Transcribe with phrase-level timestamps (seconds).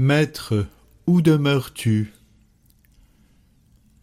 [0.00, 0.64] Maître,
[1.08, 2.12] où demeures-tu?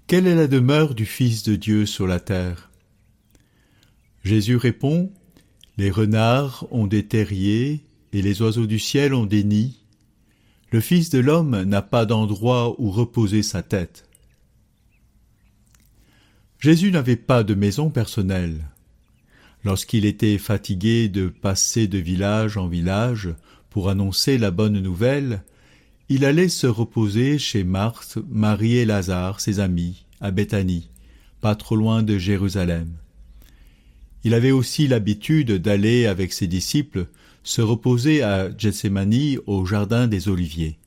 [0.08, 2.70] Quelle est la demeure du Fils de Dieu sur la terre?
[4.22, 5.10] Jésus répond
[5.78, 9.86] Les renards ont des terriers et les oiseaux du ciel ont des nids.
[10.70, 14.10] Le Fils de l'homme n'a pas d'endroit où reposer sa tête.
[16.60, 18.66] Jésus n'avait pas de maison personnelle.
[19.64, 23.30] Lorsqu'il était fatigué de passer de village en village
[23.70, 25.42] pour annoncer la bonne nouvelle,
[26.10, 30.90] il allait se reposer chez Marthe, Marie et Lazare, ses amis, à Béthanie,
[31.42, 32.92] pas trop loin de Jérusalem.
[34.24, 37.08] Il avait aussi l'habitude d'aller avec ses disciples
[37.44, 40.78] se reposer à Gethsemane au jardin des Oliviers.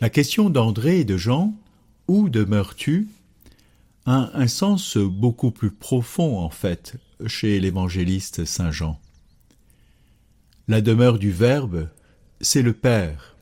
[0.00, 1.54] La question d'André et de Jean,
[2.08, 3.08] Où demeures-tu?
[4.06, 8.98] a un sens beaucoup plus profond en fait chez l'évangéliste Saint Jean.
[10.66, 11.88] La demeure du Verbe,
[12.40, 13.36] c'est le Père.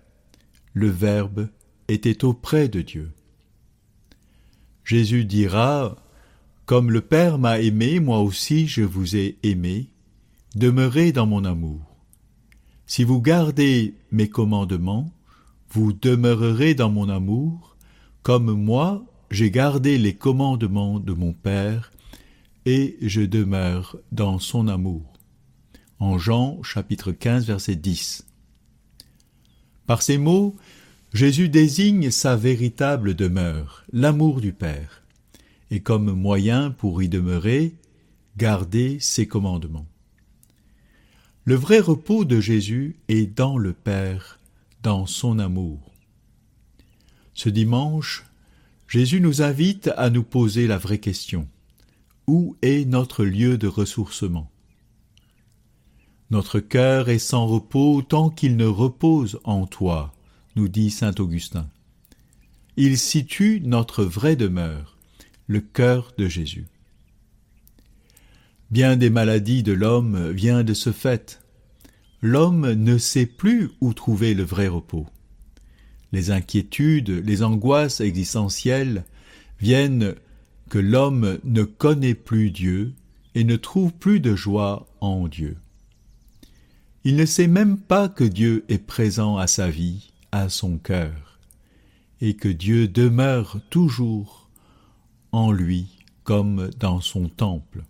[0.72, 1.48] Le Verbe
[1.88, 3.10] était auprès de Dieu.
[4.84, 5.96] Jésus dira
[6.64, 9.90] Comme le Père m'a aimé, moi aussi je vous ai aimé,
[10.54, 11.80] demeurez dans mon amour.
[12.86, 15.10] Si vous gardez mes commandements,
[15.70, 17.76] vous demeurerez dans mon amour,
[18.22, 21.90] comme moi j'ai gardé les commandements de mon Père,
[22.64, 25.12] et je demeure dans son amour.
[25.98, 28.26] En Jean chapitre 15 verset 10.
[29.86, 30.56] Par ces mots,
[31.12, 35.02] Jésus désigne sa véritable demeure, l'amour du Père,
[35.70, 37.74] et comme moyen pour y demeurer,
[38.36, 39.86] garder ses commandements.
[41.44, 44.40] Le vrai repos de Jésus est dans le Père,
[44.82, 45.92] dans son amour.
[47.34, 48.24] Ce dimanche,
[48.88, 51.48] Jésus nous invite à nous poser la vraie question.
[52.26, 54.50] Où est notre lieu de ressourcement?
[56.30, 60.12] Notre cœur est sans repos tant qu'il ne repose en toi,
[60.56, 61.68] nous dit saint Augustin.
[62.76, 64.96] Il situe notre vraie demeure,
[65.46, 66.66] le cœur de Jésus.
[68.70, 71.40] Bien des maladies de l'homme viennent de ce fait.
[72.20, 75.06] L'homme ne sait plus où trouver le vrai repos
[76.12, 79.04] les inquiétudes, les angoisses existentielles
[79.60, 80.14] viennent
[80.70, 82.94] que l'homme ne connaît plus Dieu
[83.34, 85.56] et ne trouve plus de joie en Dieu.
[87.08, 91.38] Il ne sait même pas que Dieu est présent à sa vie, à son cœur,
[92.20, 94.50] et que Dieu demeure toujours
[95.30, 95.86] en lui
[96.24, 97.84] comme dans son temple.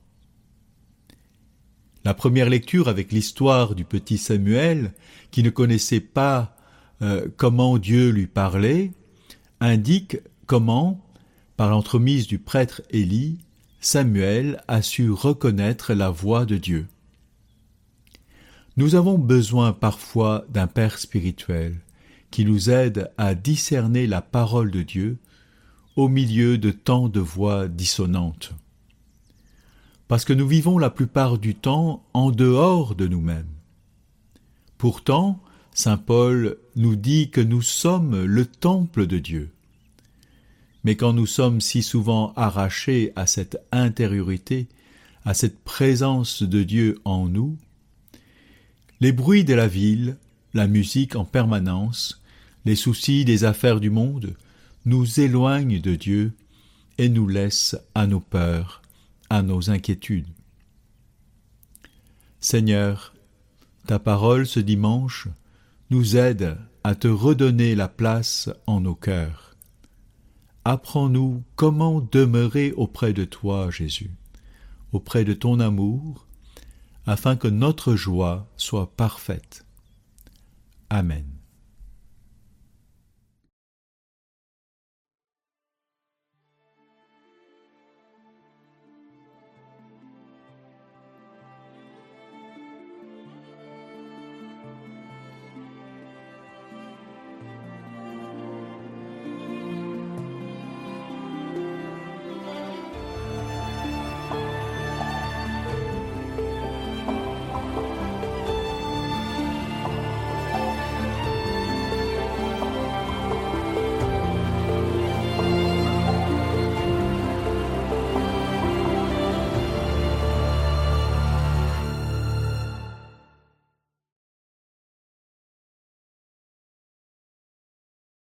[2.05, 4.93] La première lecture avec l'histoire du petit Samuel,
[5.31, 6.55] qui ne connaissait pas
[7.01, 8.93] euh, comment Dieu lui parlait,
[9.61, 11.03] indique comment,
[11.57, 13.39] par l'entremise du prêtre Élie,
[13.81, 16.87] Samuel a su reconnaître la voix de Dieu.
[18.79, 21.81] Nous avons besoin parfois d'un Père spirituel
[22.31, 25.17] qui nous aide à discerner la parole de Dieu
[25.97, 28.53] au milieu de tant de voix dissonantes.
[30.09, 33.49] Parce que nous vivons la plupart du temps en dehors de nous-mêmes.
[34.77, 35.41] Pourtant,
[35.73, 39.51] Saint Paul nous dit que nous sommes le temple de Dieu.
[40.85, 44.69] Mais quand nous sommes si souvent arrachés à cette intériorité,
[45.25, 47.57] à cette présence de Dieu en nous,
[49.01, 50.17] les bruits de la ville,
[50.55, 52.23] la musique en permanence,
[52.65, 54.37] les soucis des affaires du monde,
[54.85, 56.33] nous éloignent de Dieu
[56.99, 58.83] et nous laissent à nos peurs,
[59.29, 60.29] à nos inquiétudes.
[62.41, 63.15] Seigneur,
[63.87, 65.29] ta parole ce dimanche
[65.91, 69.57] nous aide à te redonner la place en nos cœurs.
[70.65, 74.11] Apprends-nous comment demeurer auprès de toi, Jésus,
[74.93, 76.26] auprès de ton amour,
[77.07, 79.65] afin que notre joie soit parfaite.
[80.91, 81.36] Amen.